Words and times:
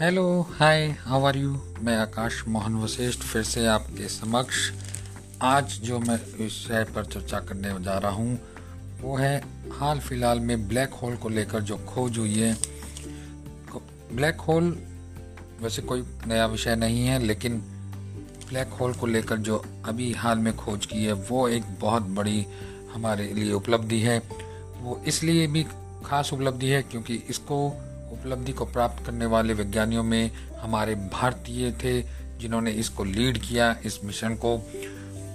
Hello 0.00 0.40
hi 0.50 0.86
how 1.00 1.24
are 1.24 1.36
you 1.36 1.56
मैं 1.82 1.96
आकाश 1.96 2.42
मोहन 2.48 2.74
वशिष्ठ, 2.74 3.20
फिर 3.20 3.42
से 3.42 3.66
आपके 3.66 4.08
समक्ष। 4.08 4.58
आज 5.42 5.72
जो 5.80 5.98
मैं 5.98 6.18
विषय 6.38 6.84
पर 6.94 7.04
चर्चा 7.04 7.40
करने 7.40 7.72
जा 7.84 7.96
रहा 7.98 8.10
हूँ, 8.10 8.38
वो 9.00 9.16
है 9.16 9.42
हाल 9.72 10.00
फ़िलहाल 10.00 10.40
में 10.40 10.68
ब्लैक 10.68 10.94
होल 10.94 11.16
को 11.16 11.28
लेकर 11.28 11.60
जो 11.60 11.76
खोज 11.76 12.18
हुई 12.18 12.34
है। 12.34 12.54
ब्लैक 14.12 14.40
होल 14.40 14.70
वैसे 15.62 15.82
कोई 15.82 16.04
नया 16.26 16.46
विषय 16.46 16.76
नहीं 16.76 17.06
है, 17.06 17.18
लेकिन 17.18 17.58
ब्लैक 18.48 18.78
होल 18.80 18.92
को 18.92 19.06
लेकर 19.06 19.36
जो 19.36 19.64
अभी 19.84 20.12
हाल 20.12 20.38
में 20.38 20.56
खोज 20.56 20.86
की 20.86 21.04
है, 21.04 21.12
वो 21.12 21.48
एक 21.48 21.64
बहुत 21.80 22.02
बड़ी 22.02 22.46
हमारे 22.94 23.32
लिए 23.34 23.52
उपलब्धि 23.52 24.00
है। 24.00 24.18
वो 24.80 25.02
इसलिए 25.06 25.46
भी 25.46 25.66
खास 26.04 26.32
उपलब्धि 26.32 26.66
है 26.66 26.82
क्योंकि 26.82 27.22
इसको 27.30 27.60
उपलब्धि 28.12 28.52
को 28.52 28.64
प्राप्त 28.64 29.06
करने 29.06 29.26
वाले 29.26 29.54
वैज्ञानियों 29.54 30.02
में 30.02 30.30
हमारे 30.58 30.94
भारतीय 30.94 31.72
थे, 31.72 32.02
जिन्होंने 32.38 32.70
इसको 32.70 33.04
लीड 33.04 33.38
किया, 33.38 33.76
इस 33.84 34.04
मिशन 34.04 34.34
को। 34.34 34.70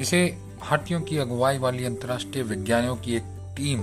इसे 0.00 0.38
भारतीयों 0.60 1.00
की 1.00 1.18
अगुवाई 1.18 1.58
वाली 1.58 1.84
अंतर्राष्ट्रीय 1.84 2.44
वैज्ञानिकों 2.44 2.96
की 2.96 3.16
एक 3.16 3.22
टीम, 3.26 3.78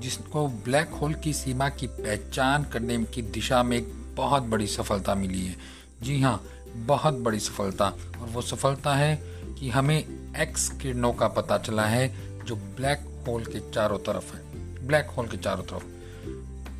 जिसको 0.00 0.48
ब्लैक 0.48 0.88
होल 0.88 1.14
की 1.14 1.32
सीमा 1.32 1.68
की 1.68 1.86
पहचान 1.86 2.64
करने 2.64 3.04
की 3.04 3.22
दिशा 3.22 3.62
में 3.62 3.76
एक 3.76 3.92
बहुत 4.16 4.42
बड़ी 4.42 4.66
सफलता 4.66 5.14
मिली 5.14 5.46
है। 5.46 5.56
जी 6.02 6.20
हाँ 6.20 6.44
बहुत 6.76 7.14
बड़ी 7.14 7.38
सफलता। 7.38 7.86
और 8.20 8.28
वो 8.32 8.42
सफलता 8.42 8.94
है 8.94 9.16
कि 9.60 9.70
हमें 9.70 10.04
एक्स 10.36 10.68
किरणों 10.68 11.12
का 11.12 11.28
पता 11.28 11.58
चला 11.58 11.84
है, 11.84 12.14
जो 12.44 12.56
ब्लैक 12.56 13.24
होल 13.28 13.44
के 13.44 13.60
चारों 13.72 13.98
तरफ़ 13.98 14.36
है। 14.36 14.42
ब्लैक 14.86 15.06
होल 15.06 15.26
के 15.26 15.36
चारों 15.36 15.62
तरफ़। 15.62 15.95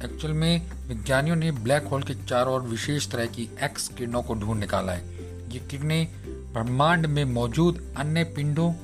एक्चुअल 0.05 0.35
में 0.35 0.71
विज्ञानियों 0.89 1.37
ने 1.37 1.51
ब्लैक 1.53 1.85
होल 1.85 2.03
के 2.03 2.15
चारों 2.15 2.55
ओर 2.55 2.61
विशेष 2.61 3.09
तरह 3.09 3.27
की 3.27 3.51
एक्स 3.63 3.89
किरणों 3.89 4.23
को 4.23 4.35
ढूंढ 4.35 4.61
निकाला 4.61 4.93
है। 4.93 5.15
ये 5.53 5.59
किरणें 5.59 6.09
ब्रह्मांड 6.53 7.07
में 7.07 7.25
मौजूद 7.25 7.95
अन्य 7.97 8.25
पिंडों 8.25 8.75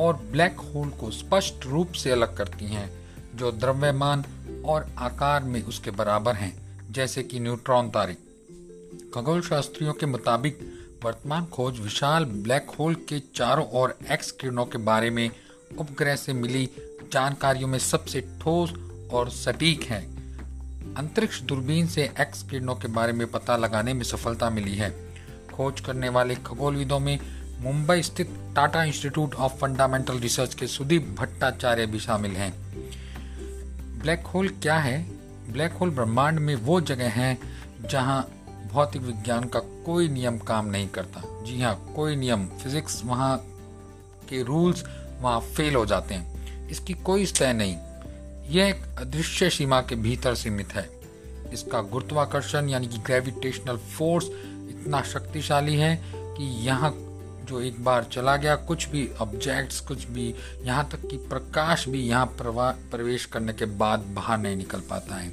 और 0.00 0.16
ब्लैक 0.16 0.56
होल 0.60 0.88
को 0.88 1.10
स्पष्ट 1.10 1.66
रूप 1.66 1.92
से 1.92 2.10
अलग 2.10 2.36
करती 2.36 2.64
हैं, 2.64 3.06
जो 3.34 3.52
द्रव्यमान 3.52 4.24
और 4.64 4.94
आकार 4.98 5.44
में 5.44 5.62
उसके 5.62 5.90
बराबर 5.90 6.34
हैं, 6.34 6.78
जैसे 6.92 7.22
कि 7.22 7.40
न्यूट्रॉन 7.40 7.90
तारे। 7.90 8.14
खगोल 9.14 9.42
शास्त्रियों 9.42 9.92
के 9.92 10.06
मुताबिक, 10.06 10.58
वर्तमान 11.04 11.46
खोज 11.46 11.80
विशाल 11.80 12.24
ब्लैक 12.24 12.70
होल 12.70 12.94
के 12.94 13.20
चारों 13.34 13.66
ओर 13.72 13.98
एक्स 14.10 14.30
किरणों 14.30 14.66
के 14.66 14.78
बारे 14.78 15.10
में 15.10 15.30
उपग्रह 15.78 16.16
से 16.16 16.32
मिली 16.32 16.68
जानकारियों 17.12 17.68
में 17.68 17.78
सबसे 17.78 18.20
ठोस 18.20 18.74
और 19.12 19.30
सटीक 19.30 19.82
है। 19.82 20.11
अंतरिक्ष 20.98 21.40
दूरबीन 21.40 21.86
से 21.86 22.12
एक्स 22.20 22.42
किरणों 22.42 22.74
के 22.74 22.88
बारे 22.88 23.12
में 23.12 23.26
पता 23.26 23.56
लगाने 23.56 23.94
में 23.94 24.04
सफलता 24.04 24.50
मिली 24.50 24.74
है। 24.74 24.90
खोज 25.54 25.80
करने 25.80 26.08
वाले 26.08 26.34
खगोलविदों 26.34 26.98
में 26.98 27.18
मुंबई 27.60 28.02
स्थित 28.02 28.30
Tata 28.56 28.84
institute 28.84 29.34
of 29.34 29.52
fundamental 29.52 30.18
research 30.18 30.54
के 30.54 30.66
सुदीप 30.66 31.16
भट्टाचार्य 31.18 31.86
भी 31.86 32.00
शामिल 32.00 32.30
हैं। 32.30 32.52
ब्लैक 33.98 34.26
होल 34.26 34.48
क्या 34.48 34.78
है? 34.78 35.02
ब्लैक 35.52 35.72
होल 35.72 35.90
ब्रह्मांड 35.90 36.38
में 36.38 36.54
वो 36.54 36.80
जगह 36.80 37.08
है 37.08 37.38
जहाँ 37.90 38.30
भौतिक 38.72 39.02
विज्ञान 39.02 39.44
का 39.44 39.58
कोई 39.58 40.08
नियम 40.08 40.38
काम 40.38 40.66
नहीं 40.66 40.88
करता। 40.88 41.44
जी 41.44 41.62
हाँ 41.62 41.92
कोई 41.96 42.16
नियम, 42.16 42.46
फिजिक्स 42.46 43.04
वहाँ 43.04 43.38
के 44.28 44.42
रूल्स 44.42 44.84
वहाँ 45.20 45.40
फेल 45.40 45.74
हो 45.74 45.86
जाते 45.86 46.14
हैं। 46.14 46.32
इसकी 46.68 46.94
कोई 46.94 47.26
सतह 47.26 47.52
नहीं। 47.52 47.76
यह 48.50 48.68
एक 48.68 48.82
अदृश्य 48.98 49.50
सीमा 49.50 49.80
के 49.80 49.94
भीतर 49.96 50.34
सीमित 50.34 50.72
है। 50.74 50.88
इसका 51.52 51.80
गुरुत्वाकर्षण 51.82 52.68
यानी 52.68 52.86
कि 52.86 52.98
ग्रेविटेशनल 52.98 53.76
फोर्स 53.76 54.26
इतना 54.26 55.02
शक्तिशाली 55.02 55.76
है 55.76 55.96
कि 56.14 56.44
यहाँ 56.66 56.92
जो 57.48 57.60
एक 57.60 57.82
बार 57.84 58.04
चला 58.12 58.36
गया, 58.36 58.54
कुछ 58.56 58.88
भी 58.88 59.08
ऑब्जेक्ट्स 59.20 59.80
कुछ 59.80 60.06
भी 60.06 60.34
यहाँ 60.64 60.88
तक 60.92 61.08
कि 61.10 61.16
प्रकाश 61.28 61.88
भी 61.88 62.00
यहाँ 62.00 62.26
प्रवेश 62.38 63.24
करने 63.26 63.52
के 63.52 63.64
बाद 63.64 64.00
बाहर 64.14 64.38
नहीं 64.38 64.56
निकल 64.56 64.80
पाता 64.80 65.14
है। 65.14 65.30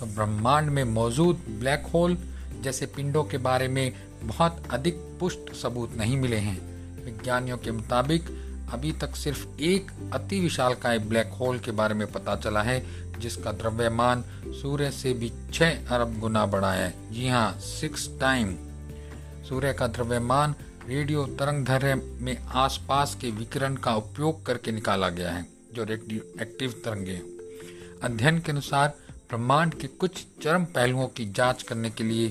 तो 0.00 0.06
ब्रह्मांड 0.06 0.70
में 0.70 0.82
मौजूद 0.84 1.44
ब्लैक 1.50 1.86
होल 1.94 2.16
जैसे 2.62 2.86
पिंडों 2.86 3.24
के 3.24 3.38
बारे 3.38 3.68
में 3.68 3.92
बहुत 4.22 4.62
अधिक 4.70 4.94
पुष्ट 5.20 5.52
सबूत 5.54 5.96
नहीं 5.96 6.16
मिले 6.16 6.36
हैं। 6.36 6.58
विज्ञानियों 7.04 7.58
के 7.58 7.70
मुताबिक 7.70 8.28
अभी 8.72 8.92
तक 8.92 9.16
सिर्फ़ 9.16 9.46
एक 9.62 9.90
अति 10.14 10.40
विशालकाय 10.40 10.98
ब्लैक 10.98 11.32
होल 11.32 11.58
के 11.58 11.70
बारे 11.70 11.94
में 11.94 12.10
पता 12.12 12.36
चला 12.36 12.62
है, 12.62 12.84
जिसका 13.20 13.52
द्रव्यमान 13.52 14.24
सूर्य 14.52 14.90
से 14.90 15.12
भी 15.12 15.32
छह 15.52 15.94
अरब 15.94 16.18
गुना 16.20 16.44
बड़ा 16.46 16.72
है। 16.72 16.92
जी 17.12 17.28
हाँ 17.28 17.58
सिक्स 17.60 18.08
टाइम 18.20 18.56
सूर्य 19.48 19.72
का 19.72 19.86
द्रव्यमान 19.86 20.54
रेडियो 20.88 21.24
तरंग 21.38 21.64
धैर्य 21.66 21.94
में 21.94 22.36
आसपास 22.56 23.16
के 23.20 23.30
विकिरण 23.30 23.76
का 23.76 23.94
उपयोग 23.94 24.44
करके 24.46 24.72
निकाला 24.72 25.08
गया 25.08 25.30
है, 25.30 25.46
जो 25.74 25.82
एक्टिव 25.82 26.74
तरंगे 26.84 27.20
अध्ययन 28.02 28.38
के 28.38 28.52
अनुसार, 28.52 28.94
ब्रह्मांड 29.28 29.74
के 29.74 29.86
कुछ 29.86 30.24
चरम 30.42 30.64
पहलुओं 30.64 31.06
की 31.06 31.24
जाँच 31.32 31.62
करने 31.62 31.90
के 31.90 32.04
लिए 32.04 32.28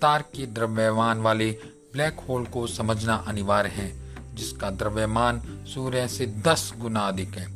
तार 0.00 0.22
के 0.34 0.46
द्रव्यमान 0.46 1.20
वाले 1.20 1.50
ब्लैक 1.92 2.20
होल 2.28 2.44
को 2.46 2.66
समझना 2.66 3.14
अनिवार्य 3.28 3.68
है। 3.68 4.05
जिसका 4.36 4.70
द्रव्यमान 4.70 5.42
सूर्य 5.74 6.08
से 6.08 6.26
10 6.26 6.72
गुना 6.78 7.00
अधिक 7.00 7.28
है। 7.28 7.52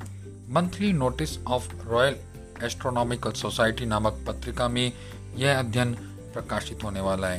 Monthly 0.51 0.93
notice 0.93 1.45
of 1.45 1.89
royal 1.89 2.17
astronomical 2.63 3.33
society 3.33 3.87
नामक 3.87 4.25
पत्रिका 4.27 4.69
में 4.69 4.93
यह 5.37 5.59
अध्ययन 5.59 5.95
प्रकाशित 6.35 6.85
होने 6.85 7.01
वाला 7.01 7.27
है। 7.27 7.39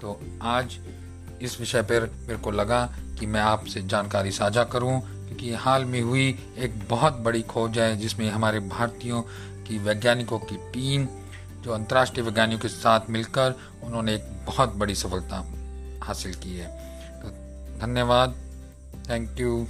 तो 0.00 0.20
आज 0.42 0.78
इस 1.42 1.60
विषय 1.60 1.82
पर 1.82 2.10
मेरे 2.20 2.36
को 2.36 2.50
लगा 2.50 2.94
कि 3.20 3.26
मैं 3.26 3.40
आपसे 3.40 3.82
जानकारी 3.82 4.30
साझा 4.30 4.64
करूँ, 4.64 5.00
क्योंकि 5.00 5.54
हाल 5.54 5.84
में 5.84 6.00
हुई 6.00 6.38
एक 6.58 6.88
बहुत 6.88 7.12
बड़ी 7.12 7.42
खोज 7.42 7.78
है, 7.78 7.96
जिसमें 7.96 8.30
हमारे 8.30 8.60
भारतीयों 8.60 9.22
की 9.66 9.78
वैज्ञानिकों 9.78 10.38
की 10.38 10.56
टीम, 10.56 11.08
जो 11.62 11.72
अंतर्राष्ट्रीय 11.72 12.26
वैज्ञानिकों 12.26 12.60
के 12.60 12.68
साथ 12.68 13.00
मिलकर 13.10 13.54
उन्होंने 13.82 14.14
एक 14.14 14.24
बहुत 14.46 14.74
बड़ी 14.74 14.94
सफलता 14.94 15.52
हासिल 16.02 16.34
की 16.34 16.56
है। 16.56 16.68
तो 17.22 17.28
धन्यवाद। 17.86 18.51
Thank 19.04 19.38
you. 19.38 19.66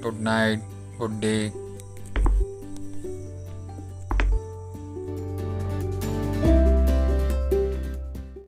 Good 0.00 0.20
night. 0.20 0.60
Good 0.98 1.20
day. 1.20 1.52